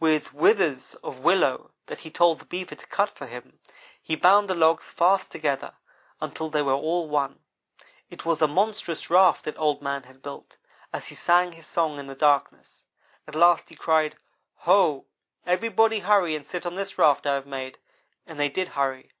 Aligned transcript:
With 0.00 0.34
withes 0.34 0.96
of 1.04 1.20
willow 1.20 1.70
that 1.86 2.00
he 2.00 2.10
told 2.10 2.40
the 2.40 2.44
Beaver 2.46 2.74
to 2.74 2.86
cut 2.88 3.10
for 3.10 3.28
him, 3.28 3.60
he 4.02 4.16
bound 4.16 4.50
the 4.50 4.56
logs 4.56 4.90
fast 4.90 5.30
together 5.30 5.72
until 6.20 6.50
they 6.50 6.62
were 6.62 6.72
all 6.72 7.04
as 7.04 7.10
one. 7.12 7.44
It 8.10 8.24
was 8.24 8.42
a 8.42 8.48
monstrous 8.48 9.08
raft 9.08 9.44
that 9.44 9.56
Old 9.56 9.80
man 9.80 10.02
had 10.02 10.20
built, 10.20 10.56
as 10.92 11.06
he 11.06 11.14
sang 11.14 11.52
his 11.52 11.68
song 11.68 12.00
in 12.00 12.08
the 12.08 12.16
darkness. 12.16 12.86
At 13.28 13.36
last 13.36 13.68
he 13.68 13.76
cried, 13.76 14.16
'Ho! 14.62 15.06
everybody 15.46 16.00
hurry 16.00 16.34
and 16.34 16.44
sit 16.44 16.66
on 16.66 16.74
this 16.74 16.98
raft 16.98 17.24
I 17.24 17.34
have 17.34 17.46
made'; 17.46 17.78
and 18.26 18.40
they 18.40 18.48
did 18.48 18.70
hurry. 18.70 19.12